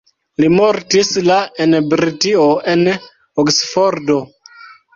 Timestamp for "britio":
1.93-2.47